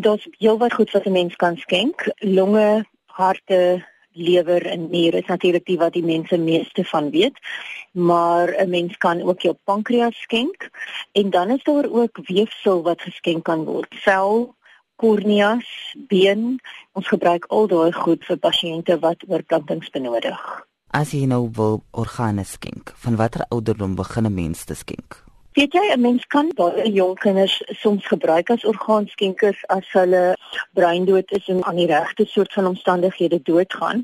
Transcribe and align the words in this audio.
Daar's 0.00 0.26
heelwat 0.38 0.74
goed 0.74 0.90
wat 0.90 1.04
'n 1.04 1.12
mens 1.12 1.36
kan 1.36 1.56
skenk. 1.56 2.12
Longe, 2.16 2.84
harte, 3.06 3.86
lewer 4.12 4.66
en 4.66 4.90
niere 4.90 5.16
is 5.16 5.26
natuurlik 5.26 5.64
die 5.64 5.78
wat 5.78 5.92
die 5.92 6.04
mense 6.04 6.38
meeste 6.38 6.84
van 6.84 7.10
weet. 7.10 7.38
Maar 7.92 8.48
'n 8.48 8.68
mens 8.70 8.96
kan 8.96 9.22
ook 9.22 9.40
jou 9.40 9.56
pankreas 9.64 10.20
skenk 10.20 10.70
en 11.12 11.30
dan 11.30 11.50
is 11.50 11.62
daar 11.62 11.88
ook 11.90 12.18
weefsel 12.22 12.82
wat 12.82 13.00
geskenk 13.00 13.44
kan 13.44 13.64
word. 13.64 13.94
Vel, 13.94 14.54
korneas, 14.96 15.96
been. 16.08 16.60
Ons 16.92 17.08
gebruik 17.08 17.44
al 17.44 17.66
daai 17.66 17.92
goed 17.92 18.24
vir 18.24 18.36
pasiënte 18.36 18.98
wat 18.98 19.24
oorplantings 19.28 19.90
benodig. 19.90 20.66
As 20.90 21.10
jy 21.10 21.24
nou 21.24 21.48
wil 21.52 21.82
organe 21.90 22.44
skenk, 22.44 22.92
van 22.96 23.16
watter 23.16 23.44
ouderdom 23.48 23.94
begin 23.94 24.26
'n 24.26 24.34
mens 24.34 24.64
te 24.64 24.74
skenk? 24.74 25.25
Weet 25.56 25.72
jy, 25.72 25.86
'n 25.92 26.00
mens 26.00 26.24
kan 26.26 26.50
baie 26.54 26.90
jong 26.92 27.14
kinders 27.16 27.62
soms 27.80 28.06
gebruik 28.06 28.50
as 28.52 28.64
orgaanskenkers 28.64 29.60
as 29.72 29.86
hulle 29.96 30.36
breindood 30.76 31.30
is 31.32 31.46
en 31.48 31.64
aan 31.64 31.78
die 31.80 31.86
regte 31.86 32.26
soort 32.28 32.52
van 32.52 32.66
omstandighede 32.66 33.38
doodgaan. 33.42 34.02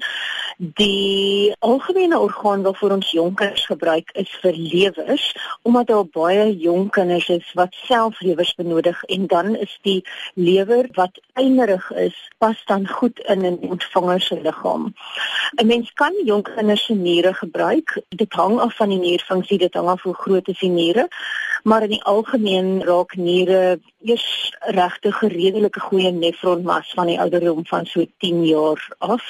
Die 0.59 1.53
algemene 1.59 2.19
orgaan 2.19 2.63
waarvoor 2.63 2.91
ons 2.97 3.11
jong 3.11 3.35
kinders 3.35 3.67
gebruik 3.67 4.11
is 4.23 4.33
vir 4.41 4.57
lewers, 4.57 5.27
omdat 5.63 5.87
daar 5.87 6.07
baie 6.07 6.57
jong 6.57 6.89
kinders 6.91 7.29
is 7.29 7.53
wat 7.53 7.77
self 7.85 8.21
lewers 8.21 8.55
benodig 8.55 9.05
en 9.05 9.27
dan 9.27 9.57
is 9.57 9.79
die 9.83 10.01
lewer 10.35 10.89
wat 10.93 11.21
einerig 11.33 11.91
is, 11.91 12.17
pas 12.39 12.65
dan 12.65 12.89
goed 12.89 13.19
in 13.29 13.45
'n 13.45 13.59
ontvanger 13.69 14.21
se 14.21 14.41
liggaam. 14.41 14.95
'n 15.61 15.67
Mens 15.67 15.93
kan 15.93 16.13
jong 16.25 16.43
kinders 16.43 16.85
se 16.85 16.95
niere 16.95 17.35
gebruik. 17.35 18.01
Dit 18.09 18.33
hang 18.33 18.59
af 18.61 18.77
van 18.77 18.89
die 18.89 18.99
nierfunksie, 18.99 19.59
dit 19.59 19.75
hang 19.75 19.89
af 19.89 20.03
hoe 20.03 20.15
groot 20.15 20.49
is 20.49 20.59
die 20.59 20.71
niere 20.71 21.09
maar 21.63 21.83
in 21.83 21.95
die 21.97 22.03
algemeen 22.03 22.83
raak 22.83 23.15
niere 23.17 23.81
eers 24.03 24.53
regtig 24.75 25.21
redelike 25.21 25.81
goeie 25.81 26.11
nefronmas 26.13 26.93
van 26.97 27.07
die 27.07 27.21
ouderdom 27.21 27.67
van 27.67 27.87
so 27.87 28.05
10 28.19 28.45
jaar 28.47 28.89
af. 28.99 29.23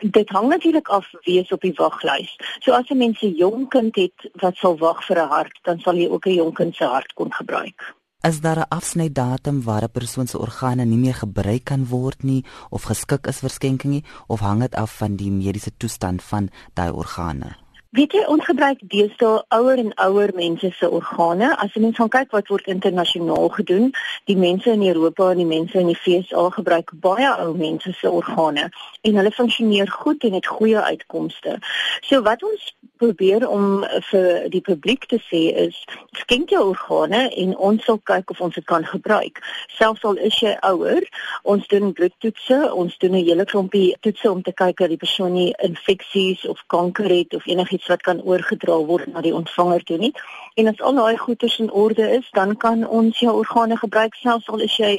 Dit 0.00 0.28
hang 0.28 0.48
natuurlik 0.48 0.88
af 0.88 1.06
wie 1.24 1.40
is 1.40 1.52
op 1.52 1.60
die 1.60 1.74
waglys. 1.76 2.36
So 2.60 2.72
as 2.72 2.90
'n 2.90 2.98
mens 2.98 3.22
'n 3.22 3.34
jong 3.36 3.68
kind 3.68 3.96
het 3.96 4.30
wat 4.40 4.56
sal 4.56 4.78
wag 4.78 5.04
vir 5.04 5.18
'n 5.18 5.28
hart, 5.28 5.58
dan 5.62 5.78
sal 5.78 5.96
jy 5.96 6.08
ook 6.08 6.26
'n 6.26 6.34
jong 6.34 6.54
kind 6.54 6.74
se 6.74 6.84
hart 6.84 7.12
kon 7.12 7.32
gebruik. 7.32 7.94
Is 8.20 8.40
daar 8.40 8.58
'n 8.58 8.68
afsnydatum 8.68 9.62
waar 9.62 9.82
'n 9.82 9.90
persoon 9.90 10.26
se 10.26 10.38
organe 10.38 10.84
nie 10.84 10.98
meer 10.98 11.14
gebruik 11.14 11.64
kan 11.64 11.86
word 11.86 12.22
nie 12.22 12.44
of 12.70 12.82
geskik 12.82 13.26
is 13.26 13.38
vir 13.38 13.50
skenking 13.50 13.92
nie 13.92 14.04
of 14.26 14.40
hang 14.40 14.60
dit 14.60 14.74
af 14.74 14.96
van 14.96 15.16
die 15.16 15.30
mediese 15.30 15.76
toestand 15.76 16.22
van 16.22 16.50
daai 16.74 16.90
organe? 16.90 17.65
Weet 17.90 18.12
jy 18.12 18.24
ons 18.26 18.44
gebruik 18.44 18.80
deesdae 18.90 19.44
ouer 19.54 19.78
en 19.78 19.92
ouer 20.08 20.32
mense 20.34 20.70
se 20.74 20.88
organe. 20.90 21.52
As 21.56 21.74
jy 21.74 21.82
mens 21.84 21.96
gaan 22.00 22.10
kyk 22.10 22.32
wat 22.34 22.50
word 22.50 22.66
internasionaal 22.72 23.48
gedoen, 23.54 23.92
die 24.26 24.36
mense 24.36 24.72
in 24.72 24.82
Europa 24.82 25.30
en 25.30 25.40
die 25.40 25.46
mense 25.46 25.78
in 25.78 25.92
die 25.92 25.98
VSA 26.00 26.48
gebruik 26.58 26.90
baie 27.06 27.30
ou 27.44 27.54
mense 27.54 27.94
se 27.94 28.10
organe 28.10 28.66
en 29.06 29.20
hulle 29.20 29.32
funksioneer 29.38 29.90
goed 29.90 30.26
en 30.26 30.34
het 30.34 30.50
goeie 30.50 30.82
uitkomste. 30.82 31.58
So 32.02 32.22
wat 32.26 32.42
ons 32.42 32.74
probeer 32.98 33.48
om 33.48 33.84
vir 34.10 34.48
die 34.50 34.60
publiek 34.60 35.06
te 35.06 35.20
sê 35.30 35.42
is 35.66 35.78
skenk 36.22 36.50
jou 36.50 36.62
organe 36.72 37.28
en 37.30 37.56
ons 37.56 37.84
sal 37.84 38.00
kyk 38.04 38.30
of 38.30 38.40
ons 38.40 38.54
dit 38.54 38.66
kan 38.66 38.84
gebruik. 38.84 39.40
Selfs 39.78 40.04
al 40.04 40.18
is 40.18 40.36
jy 40.40 40.56
ouer, 40.66 41.06
ons 41.42 41.66
doen 41.68 41.92
bloedtoetse, 41.92 42.74
ons 42.74 42.98
doen 42.98 43.14
'n 43.14 43.24
hele 43.24 43.44
klompie 43.44 43.96
toetse 44.00 44.30
om 44.30 44.42
te 44.42 44.52
kyk 44.52 44.80
of 44.80 44.88
die 44.88 45.02
persoon 45.04 45.32
nie 45.32 45.54
infeksies 45.62 46.46
of 46.48 46.62
kanker 46.66 47.08
het 47.08 47.34
of 47.34 47.46
enigiets 47.46 47.76
iets 47.76 47.86
wat 47.86 48.02
kan 48.02 48.22
oorgedra 48.22 48.78
word 48.90 49.06
na 49.12 49.22
die 49.24 49.34
ontvanger 49.34 49.84
toe 49.84 49.98
nie. 49.98 50.12
En 50.60 50.70
as 50.72 50.80
al 50.80 50.98
daai 50.98 51.16
goeders 51.20 51.58
in 51.62 51.70
orde 51.70 52.08
is, 52.18 52.28
dan 52.38 52.56
kan 52.56 52.86
ons 52.86 53.20
jou 53.20 53.34
organe 53.42 53.76
gebruik 53.76 54.18
selfs 54.22 54.48
al 54.48 54.64
is 54.68 54.76
jy 54.80 54.92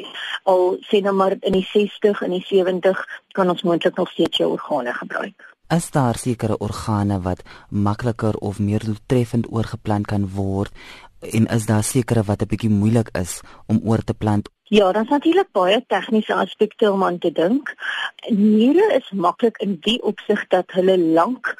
al 0.54 0.78
sê 0.90 1.02
nou 1.04 1.16
maar 1.18 1.38
in 1.42 1.60
die 1.60 1.68
60 1.74 2.24
en 2.24 2.38
die 2.38 2.46
70 2.50 3.06
kan 3.38 3.50
ons 3.50 3.68
moontlik 3.68 3.98
nog 3.98 4.12
steeds 4.16 4.44
jou 4.44 4.52
organe 4.56 4.94
gebruik. 5.04 5.57
As 5.68 5.92
daar 5.92 6.16
sekere 6.16 6.58
organe 6.58 7.22
wat 7.22 7.42
makliker 7.70 8.36
of 8.40 8.60
meer 8.60 8.80
doeltreffend 8.80 9.50
oorgeplant 9.52 10.08
kan 10.08 10.30
word 10.36 10.72
en 11.20 11.48
is 11.52 11.66
daar 11.66 11.84
sekere 11.84 12.24
wat 12.24 12.42
'n 12.42 12.48
bietjie 12.48 12.70
moeilik 12.70 13.10
is 13.12 13.42
om 13.68 13.82
oor 13.84 14.04
te 14.04 14.14
plant 14.14 14.48
Ja, 14.70 14.92
dan 14.92 15.06
natuurlik 15.10 15.52
baie 15.52 15.84
tegniese 15.88 16.34
aspekte 16.34 16.92
om 16.92 17.04
aan 17.04 17.18
te 17.18 17.32
dink. 17.32 17.76
Niere 18.30 18.94
is 18.96 19.12
maklik 19.12 19.58
in 19.58 19.78
die 19.80 20.02
opsig 20.04 20.48
dat 20.48 20.72
hulle 20.72 20.98
lank 21.00 21.56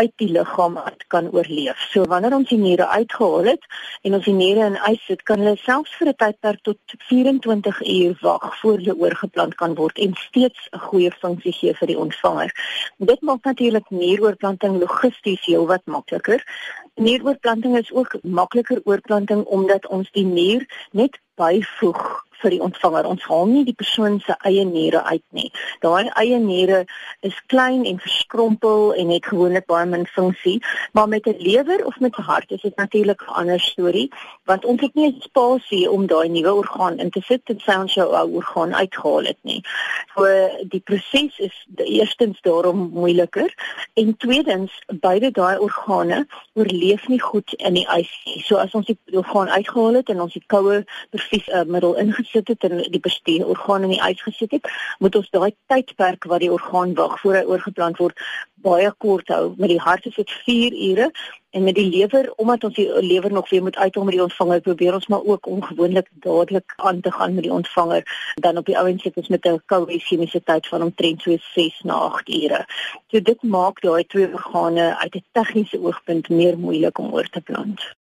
uit 0.00 0.12
die 0.22 0.30
liggaam 0.32 0.78
uit 0.78 1.04
kan 1.12 1.28
oorleef. 1.32 1.78
So 1.92 2.04
wanneer 2.12 2.34
ons 2.36 2.48
die 2.48 2.58
niere 2.58 2.86
uitgehaal 2.88 3.50
het 3.52 3.66
en 4.06 4.16
ons 4.18 4.24
die 4.28 4.36
niere 4.36 4.68
in 4.70 4.78
ys 4.88 5.02
sit, 5.08 5.24
kan 5.28 5.42
hulle 5.42 5.60
selfs 5.60 5.92
vir 5.98 6.08
'n 6.12 6.18
tydperk 6.22 6.62
tot 6.68 6.94
24 7.08 7.82
uur 7.96 8.14
wag 8.20 8.46
voor 8.60 8.78
hulle 8.78 8.96
oorgeplant 9.04 9.54
kan 9.62 9.74
word 9.80 9.98
en 9.98 10.14
steeds 10.26 10.68
'n 10.72 10.84
goeie 10.88 11.12
funksie 11.22 11.52
gee 11.52 11.74
vir 11.80 11.88
die 11.92 11.98
ontvanger. 11.98 12.50
Dit 12.98 13.20
maak 13.20 13.44
natuurlik 13.44 13.90
nieroorplanting 13.90 14.80
logisties 14.80 15.44
heelwat 15.44 15.84
makliker. 15.84 16.40
Nieroorplanting 16.94 17.76
is 17.78 17.92
ook 17.92 18.16
makliker 18.22 18.80
oorplanting 18.84 19.44
omdat 19.44 19.86
ons 19.86 20.10
die 20.12 20.24
nier 20.24 20.66
net 20.92 21.20
byvoeg 21.34 22.24
vir 22.42 22.54
die 22.54 22.62
ontvanger. 22.64 23.06
Ons 23.06 23.24
haal 23.28 23.46
nie 23.50 23.64
die 23.64 23.76
persoon 23.76 24.20
se 24.24 24.36
eie 24.48 24.64
niere 24.64 25.02
uit 25.04 25.24
nie. 25.36 25.50
Daai 25.84 26.10
eie 26.20 26.38
niere 26.38 26.84
is 27.26 27.36
klein 27.52 27.84
en 27.84 28.00
verskrompel 28.00 28.94
en 28.94 29.12
het 29.14 29.26
gewoonlik 29.26 29.66
baie 29.70 29.86
min 29.86 30.06
funksie, 30.06 30.58
maar 30.92 31.08
met 31.08 31.26
'n 31.26 31.36
lewer 31.38 31.84
of 31.86 32.00
met 32.00 32.16
'n 32.18 32.22
hart 32.22 32.50
is 32.50 32.62
dit 32.62 32.76
natuurlik 32.76 33.22
'n 33.22 33.34
ander 33.40 33.60
storie, 33.60 34.10
want 34.44 34.64
ons 34.64 34.80
het 34.80 34.94
nie 34.94 35.16
spasie 35.20 35.90
om 35.90 36.06
daai 36.06 36.28
nuwe 36.28 36.54
orgaan 36.54 36.98
in 36.98 37.10
te 37.10 37.20
sit 37.20 37.42
en 37.44 37.60
sou 37.60 37.80
ons 37.80 37.94
jou 37.94 38.08
ou 38.14 38.34
orgaan 38.36 38.74
uitgehaal 38.74 39.24
het 39.24 39.38
nie. 39.42 39.62
So 40.14 40.24
die 40.68 40.80
proses 40.80 41.38
is 41.38 41.66
eerstens 41.76 42.40
daarom 42.40 42.90
moeiliker 42.92 43.54
en 43.94 44.16
tweedens 44.16 44.72
beide 44.86 45.30
daai 45.30 45.58
organe 45.58 46.26
oorleef 46.54 47.08
nie 47.08 47.20
goed 47.20 47.52
in 47.52 47.74
die 47.74 47.86
ys 47.88 48.12
nie. 48.24 48.42
So 48.42 48.56
as 48.56 48.74
ons 48.74 48.86
die 48.86 48.98
orgaan 49.12 49.48
uitgehaal 49.48 49.94
het 49.94 50.08
en 50.08 50.20
ons 50.20 50.32
die 50.32 50.44
koue 50.46 50.84
perfies 51.10 51.48
uh, 51.48 51.64
middel 51.64 51.96
ingesit 51.96 52.29
gesit 52.30 52.48
het 52.48 52.70
en 52.70 52.78
die 52.90 53.00
bestuur 53.00 53.46
orgaan 53.46 53.82
in 53.82 53.94
die 53.94 54.02
ys 54.02 54.22
gesit 54.22 54.50
het, 54.50 54.70
moet 54.98 55.16
ons 55.16 55.30
daai 55.30 55.52
tydperk 55.66 56.24
wat 56.30 56.40
die 56.40 56.52
orgaan 56.52 56.94
wag 56.94 57.18
voor 57.20 57.34
hy 57.34 57.44
oorgeplant 57.44 57.98
word 57.98 58.18
baie 58.60 58.90
kort 58.98 59.28
hou. 59.32 59.54
Met 59.56 59.70
die 59.72 59.80
hart 59.80 60.06
is 60.06 60.14
dit 60.14 60.30
4 60.44 60.74
ure 60.90 61.10
en 61.50 61.64
met 61.64 61.74
die 61.74 61.86
lewer 61.88 62.28
omdat 62.36 62.64
ons 62.64 62.74
die 62.76 62.86
lewer 63.02 63.32
nog 63.32 63.48
weer 63.50 63.62
moet 63.62 63.76
uithaal 63.76 64.04
met 64.04 64.14
die 64.14 64.22
ontvanger, 64.22 64.60
probeer 64.60 64.94
ons 64.94 65.06
maar 65.06 65.24
ook 65.24 65.46
ongewoonlik 65.46 66.10
dadelik 66.26 66.74
aan 66.76 67.00
te 67.00 67.12
gaan 67.12 67.34
met 67.34 67.42
die 67.42 67.52
ontvanger 67.52 68.04
dan 68.34 68.56
op 68.60 68.66
die 68.66 68.78
ouens 68.78 69.02
sit 69.02 69.16
ons 69.16 69.28
met 69.28 69.46
'n 69.46 69.62
koue 69.66 69.98
chemiese 69.98 70.42
tyd 70.42 70.66
van 70.66 70.82
omtrent 70.82 71.22
so 71.22 71.36
6 71.54 71.80
na 71.82 71.94
8 71.94 72.28
ure. 72.28 72.64
So 73.10 73.20
dit 73.20 73.42
maak 73.42 73.80
daai 73.80 74.04
twee 74.04 74.32
organe 74.32 74.96
uit 74.98 75.14
'n 75.14 75.24
tegniese 75.32 75.80
oogpunt 75.82 76.28
meer 76.28 76.58
moeilik 76.58 76.98
om 76.98 77.12
oor 77.12 77.28
te 77.28 77.40
plant. 77.40 77.94